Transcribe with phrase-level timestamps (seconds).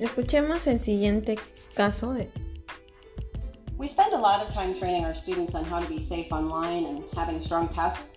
[0.00, 1.38] Escuchemos el siguiente
[1.74, 2.16] caso
[3.76, 6.86] We spend a lot of time training our students on how to be safe online
[6.86, 8.08] and having strong passwords.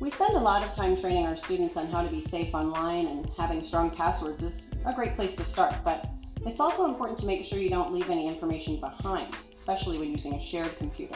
[0.00, 3.06] We spend a lot of time training our students on how to be safe online
[3.06, 6.04] and having strong passwords is a great place to start, but
[6.44, 10.34] it's also important to make sure you don't leave any information behind, especially when using
[10.34, 11.14] a shared computer.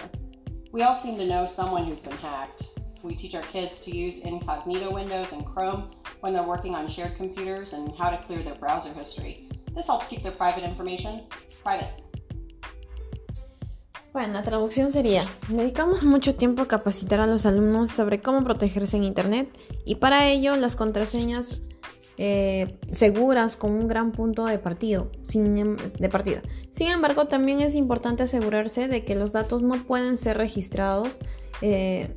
[0.70, 2.68] We all seem to know someone who's been hacked.
[3.02, 7.16] We teach our kids to use incognito windows and Chrome when they're working on shared
[7.16, 9.48] computers and how to clear their browser history.
[9.74, 11.22] This helps keep their private information
[11.62, 11.88] private.
[14.12, 18.96] Bueno, la traducción sería, dedicamos mucho tiempo a capacitar a los alumnos sobre cómo protegerse
[18.96, 19.48] en Internet
[19.84, 21.60] y para ello las contraseñas
[22.16, 26.42] eh, seguras con un gran punto de, partido, sin, em, de partida.
[26.72, 31.20] Sin embargo, también es importante asegurarse de que los datos no pueden ser registrados,
[31.62, 32.16] eh,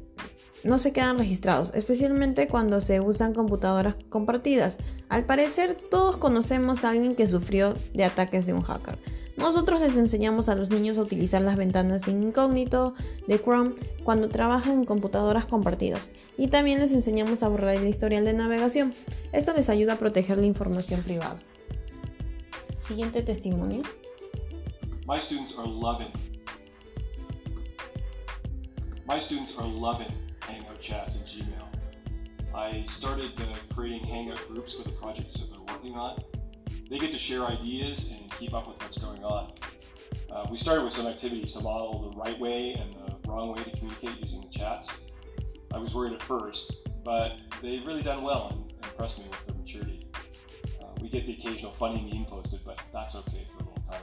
[0.64, 4.78] no se quedan registrados, especialmente cuando se usan computadoras compartidas.
[5.10, 9.00] Al parecer, todos conocemos a alguien que sufrió de ataques de un hacker.
[9.38, 12.94] Nosotros les enseñamos a los niños a utilizar las ventanas incógnito
[13.28, 13.74] de Chrome
[14.04, 18.94] cuando trabajan en computadoras compartidas y también les enseñamos a borrar el historial de navegación.
[19.32, 21.40] Esto les ayuda a proteger la información privada.
[22.78, 23.82] Siguiente testimonio.
[25.08, 26.12] My students are loving.
[29.08, 30.21] My students are loving
[32.54, 36.22] I started uh, creating Hangout groups for the projects that they're working on.
[36.90, 39.54] They get to share ideas and keep up with what's going on.
[40.30, 43.64] Uh, we started with some activities to model the right way and the wrong way
[43.64, 44.90] to communicate using the chats.
[45.74, 46.74] I was worried at first,
[47.06, 50.08] but they've really done well and impressed me with their maturity.
[50.82, 54.02] Uh, we get the occasional funny meme posted, but that's okay for a little time.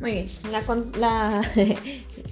[0.00, 0.60] Muy bien, la,
[0.98, 1.42] la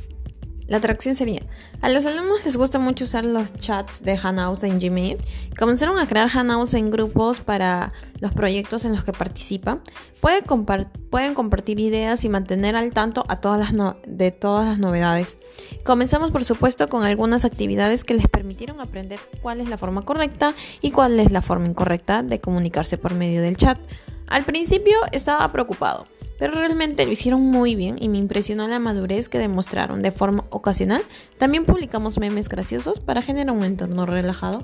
[0.69, 1.41] La atracción sería,
[1.81, 5.17] a los alumnos les gusta mucho usar los chats de Hangouts en Gmail.
[5.59, 9.81] Comenzaron a crear Hangouts en grupos para los proyectos en los que participan.
[10.21, 15.39] Pueden, compartir ideas y mantener al tanto a todas las de todas las novedades.
[15.85, 20.53] Comenzamos por supuesto con algunas actividades que les permitieron aprender cuál es la forma correcta
[20.83, 23.79] y cuál es la forma incorrecta de comunicarse por medio del chat.
[24.27, 26.07] Al principio estaba preocupado
[26.39, 30.45] pero realmente lo hicieron muy bien y me impresionó la madurez que demostraron de forma
[30.51, 31.03] ocasional.
[31.37, 34.63] También publicamos memes graciosos para generar un entorno relajado.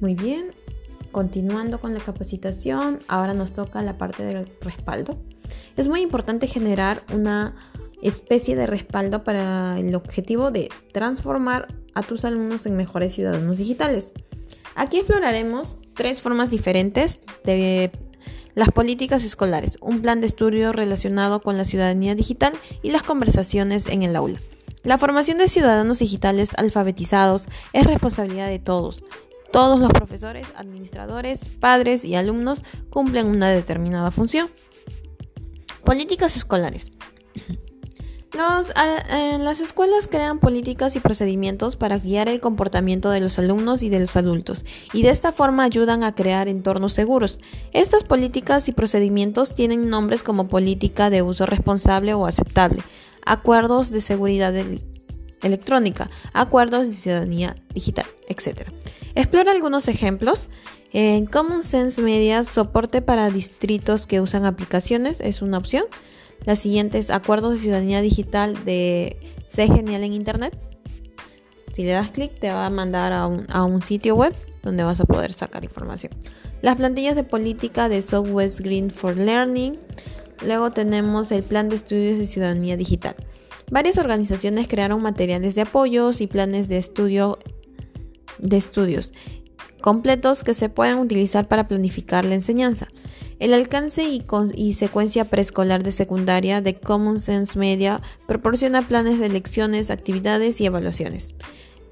[0.00, 0.52] Muy bien,
[1.12, 5.18] continuando con la capacitación, ahora nos toca la parte del respaldo.
[5.76, 7.54] Es muy importante generar una
[8.02, 14.12] especie de respaldo para el objetivo de transformar a tus alumnos en mejores ciudadanos digitales.
[14.74, 17.92] Aquí exploraremos tres formas diferentes de
[18.54, 22.52] las políticas escolares, un plan de estudio relacionado con la ciudadanía digital
[22.82, 24.38] y las conversaciones en el aula.
[24.82, 29.04] La formación de ciudadanos digitales alfabetizados es responsabilidad de todos.
[29.52, 34.48] Todos los profesores, administradores, padres y alumnos cumplen una determinada función.
[35.84, 36.90] Políticas escolares.
[38.34, 43.90] Los, las escuelas crean políticas y procedimientos para guiar el comportamiento de los alumnos y
[43.90, 47.40] de los adultos, y de esta forma ayudan a crear entornos seguros.
[47.72, 52.82] Estas políticas y procedimientos tienen nombres como política de uso responsable o aceptable,
[53.26, 54.54] acuerdos de seguridad
[55.42, 58.70] electrónica, acuerdos de ciudadanía digital, etc.
[59.14, 60.48] Explora algunos ejemplos.
[60.94, 65.84] En Common Sense Media, soporte para distritos que usan aplicaciones es una opción.
[66.44, 69.16] La siguiente es Acuerdos de Ciudadanía Digital de
[69.46, 70.58] Sé Genial en Internet.
[71.72, 75.04] Si le das clic te va a mandar a un, sitio web donde vas a
[75.04, 76.12] poder sacar información.
[76.60, 79.78] Las plantillas de política de Southwest Green for Learning.
[80.44, 83.14] Luego tenemos el Plan de Estudios de Ciudadanía Digital.
[83.70, 87.38] Varias organizaciones crearon materiales de apoyos y planes de estudio
[88.38, 89.12] de estudios
[89.80, 92.88] completos que se pueden utilizar para planificar la enseñanza.
[93.42, 99.90] El alcance y, secuencia preescolar de secundaria de Common Sense Media proporciona planes de lecciones,
[99.90, 101.34] actividades y evaluaciones.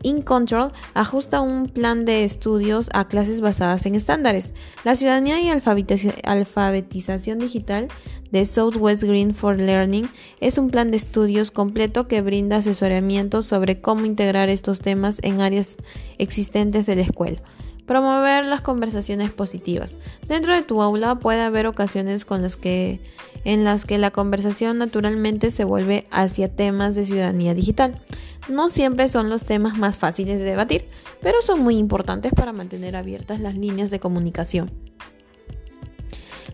[0.05, 4.53] InControl ajusta un plan de estudios a clases basadas en estándares.
[4.85, 7.89] La ciudadanía y alfabetización digital
[8.31, 10.09] de Southwest Green for Learning
[10.39, 15.41] es un plan de estudios completo que brinda asesoramiento sobre cómo integrar estos temas en
[15.41, 15.79] áreas
[16.17, 17.43] existentes de la escuela.
[17.91, 19.97] Promover las conversaciones positivas.
[20.29, 26.07] Dentro de tu aula puede haber ocasiones en las que la conversación naturalmente se vuelve
[26.13, 28.01] hacia temas de ciudadanía digital.
[28.49, 30.87] No siempre son los temas más fáciles de debatir,
[31.21, 34.71] pero son muy importantes para mantener abiertas las líneas de comunicación.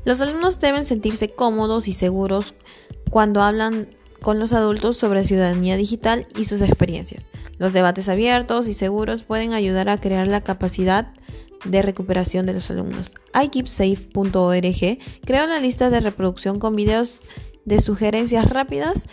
[0.06, 2.54] Los alumnos deben sentirse cómodos y seguros
[3.10, 7.28] cuando hablan con los adultos sobre ciudadanía digital y sus experiencias.
[7.58, 11.12] Los debates abiertos y seguros pueden ayudar a crear la capacidad
[11.64, 13.14] de recuperación de los alumnos.
[13.34, 17.20] iKeepSafe.org creó una lista de reproducción con videos
[17.64, 19.06] de sugerencias rápidas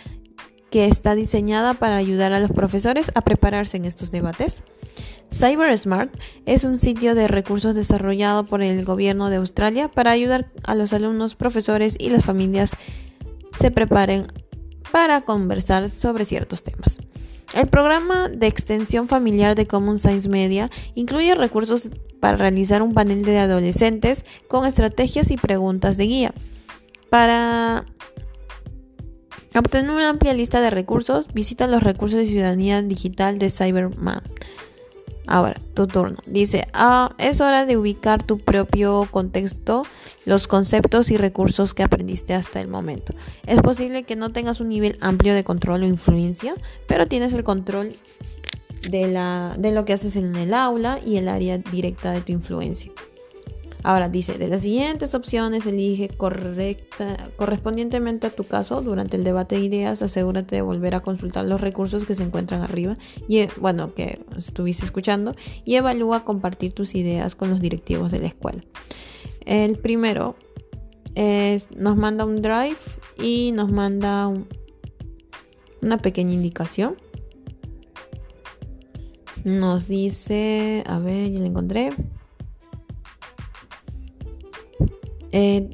[0.70, 4.62] que está diseñada para ayudar a los profesores a prepararse en estos debates.
[5.30, 6.12] CyberSmart
[6.46, 10.92] es un sitio de recursos desarrollado por el gobierno de Australia para ayudar a los
[10.92, 12.76] alumnos, profesores y las familias
[13.52, 14.26] se preparen
[14.92, 16.98] para conversar sobre ciertos temas.
[17.54, 23.22] El programa de extensión familiar de Common Science Media incluye recursos para realizar un panel
[23.22, 26.34] de adolescentes con estrategias y preguntas de guía.
[27.10, 27.84] Para
[29.56, 34.22] obtener una amplia lista de recursos, visita los recursos de ciudadanía digital de Cyberman.
[35.26, 36.18] Ahora, tu turno.
[36.26, 39.84] Dice, ah, es hora de ubicar tu propio contexto,
[40.26, 43.14] los conceptos y recursos que aprendiste hasta el momento.
[43.46, 46.54] Es posible que no tengas un nivel amplio de control o influencia,
[46.86, 47.94] pero tienes el control
[48.88, 52.32] de, la, de lo que haces en el aula y el área directa de tu
[52.32, 52.92] influencia.
[53.84, 59.56] Ahora dice, de las siguientes opciones elige correcta, correspondientemente a tu caso durante el debate
[59.56, 62.96] de ideas, asegúrate de volver a consultar los recursos que se encuentran arriba
[63.28, 65.36] y eh, bueno, que estuviste escuchando
[65.66, 68.64] y evalúa compartir tus ideas con los directivos de la escuela.
[69.44, 70.36] El primero
[71.14, 72.78] es, nos manda un drive
[73.22, 74.32] y nos manda
[75.82, 76.96] una pequeña indicación.
[79.44, 81.90] Nos dice, a ver, ya la encontré.
[85.36, 85.68] Eh,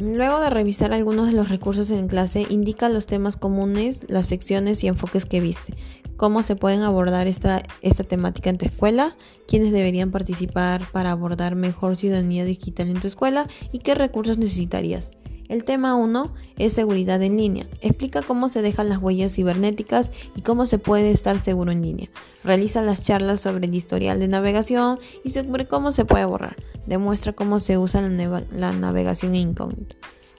[0.00, 4.82] luego de revisar algunos de los recursos en clase, indica los temas comunes, las secciones
[4.82, 5.74] y enfoques que viste,
[6.16, 9.16] cómo se pueden abordar esta, esta temática en tu escuela,
[9.46, 15.12] quiénes deberían participar para abordar mejor ciudadanía digital en tu escuela y qué recursos necesitarías.
[15.48, 17.66] El tema 1 es seguridad en línea.
[17.80, 22.08] Explica cómo se dejan las huellas cibernéticas y cómo se puede estar seguro en línea.
[22.42, 26.56] Realiza las charlas sobre el historial de navegación y sobre cómo se puede borrar.
[26.86, 29.96] Demuestra cómo se usa la, navegación incógnita.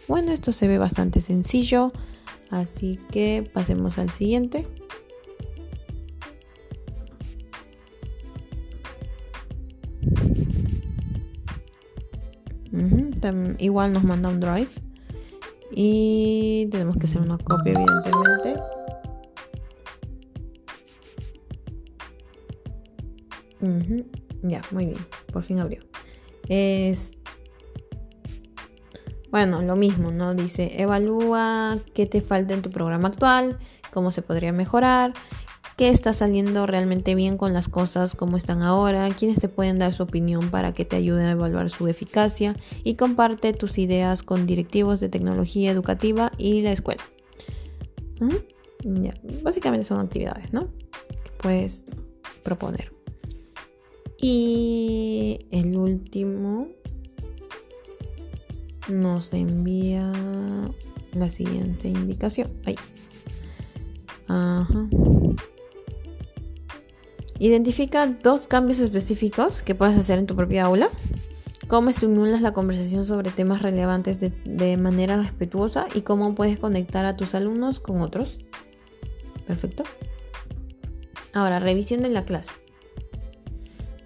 [0.07, 1.92] Bueno, esto se ve bastante sencillo,
[2.50, 4.65] así que pasemos al siguiente.
[13.57, 14.69] igual nos manda un drive.
[15.80, 18.60] Y tenemos que hacer una copia, evidentemente.
[24.42, 24.98] Ya, muy bien.
[25.32, 25.84] Por fin abrió.
[26.50, 27.12] Es.
[29.30, 30.34] Bueno, lo mismo, ¿no?
[30.34, 33.60] Dice, evalúa qué te falta en tu programa actual,
[33.94, 35.14] cómo se podría mejorar,
[35.78, 39.94] qué está saliendo realmente bien con las cosas como están ahora, quiénes te pueden dar
[39.94, 44.48] su opinión para que te ayuden a evaluar su eficacia y comparte tus ideas con
[44.48, 47.04] directivos de tecnología educativa y la escuela.
[49.44, 50.68] Básicamente son actividades, ¿no?
[51.24, 51.86] Que puedes
[52.42, 52.92] proponer.
[54.20, 56.70] Y el último
[58.90, 60.12] nos envía
[61.14, 62.52] la siguiente indicación.
[62.66, 62.76] Ahí.
[64.28, 64.90] Ajá.
[67.39, 70.89] Identifica dos cambios específicos que puedes hacer en tu propia aula.
[71.68, 77.18] Cómo estimulas la conversación sobre temas relevantes de, manera respetuosa y cómo puedes conectar a
[77.18, 78.38] tus alumnos con otros.
[79.45, 79.83] Perfecto.
[81.33, 82.52] Ahora, revisión de la clase.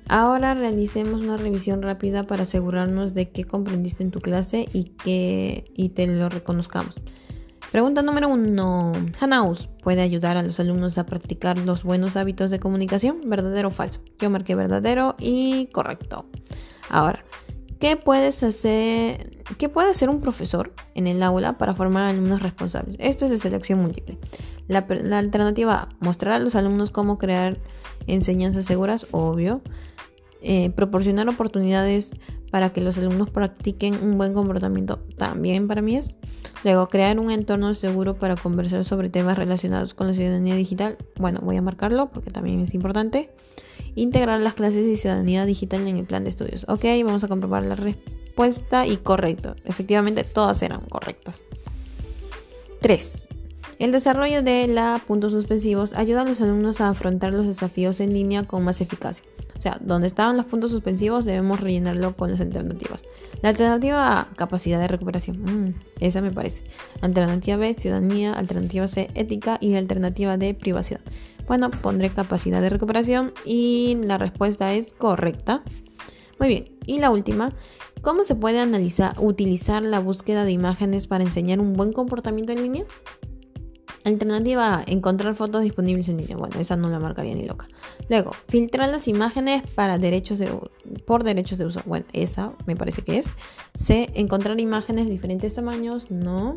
[0.08, 5.72] Ahora realicemos una revisión rápida para asegurarnos de que comprendiste en tu clase y que
[5.74, 6.96] y te lo reconozcamos.
[7.72, 8.92] Pregunta número uno.
[9.22, 13.72] Hanaus puede ayudar a los alumnos a practicar los buenos hábitos de comunicación, verdadero o
[13.72, 14.02] falso.
[14.20, 16.26] Yo marqué verdadero y correcto.
[16.90, 17.24] Ahora,
[17.80, 19.42] ¿qué puedes hacer?
[19.58, 22.98] ¿Qué puede hacer un profesor en el aula para formar alumnos responsables?
[23.00, 24.18] Esto es de selección múltiple.
[24.68, 24.86] La,
[25.18, 27.58] alternativa mostrar a los alumnos cómo crear
[28.06, 29.62] enseñanzas seguras, obvio.
[30.42, 32.12] Eh, proporcionar oportunidades
[32.50, 36.16] para que los alumnos practiquen un buen comportamiento también para mí es.
[36.64, 40.98] Luego, crear un entorno seguro para conversar sobre temas relacionados con la ciudadanía digital.
[41.16, 43.30] Bueno, voy a marcarlo porque también es importante.
[43.96, 46.66] Integrar las clases de ciudadanía digital en el plan de estudios.
[46.68, 49.56] Ok, vamos a comprobar la respuesta y correcto.
[49.66, 51.42] Efectivamente, todas eran correctas.
[52.82, 53.31] 3.
[53.82, 58.14] El desarrollo de la puntos suspensivos ayuda a los alumnos a afrontar los desafíos en
[58.14, 59.26] línea con más eficacia.
[59.58, 63.04] O sea, donde estaban los puntos suspensivos debemos rellenarlo con las alternativas.
[63.42, 65.42] La alternativa A, capacidad de recuperación.
[65.42, 66.62] Mm, esa me parece.
[67.02, 68.34] Alternativa B, ciudadanía.
[68.34, 69.58] Alternativa C, ética.
[69.60, 71.02] Y alternativa D, privacidad.
[71.48, 75.64] Bueno, pondré capacidad de recuperación y la respuesta es correcta.
[76.38, 76.78] Muy bien.
[76.86, 77.52] Y la última,
[78.04, 82.62] ¿cómo se puede analizar, utilizar la búsqueda de imágenes para enseñar un buen comportamiento en
[82.62, 82.86] línea?
[84.04, 86.36] Alternativa encontrar fotos disponibles en línea.
[86.36, 87.68] Bueno, esa no la marcaría ni loca.
[88.10, 90.50] Luego, filtrar las imágenes para derechos de,
[91.06, 91.82] por derechos de uso.
[91.86, 93.28] Bueno, esa me parece que es.
[93.76, 96.10] C, encontrar imágenes de diferentes tamaños.
[96.10, 96.56] No.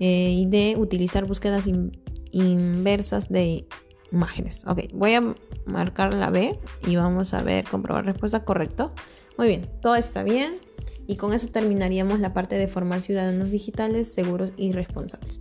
[0.00, 1.64] Eh, y D, utilizar búsquedas
[2.32, 3.66] inversas de
[4.10, 4.64] imágenes.
[4.66, 5.34] Ok, voy a
[5.66, 8.92] marcar la B y vamos a ver, comprobar respuesta correcto.
[9.38, 10.56] Muy bien, todo está bien.
[11.06, 15.40] Y con eso terminaríamos la parte de formar ciudadanos digitales seguros y responsables.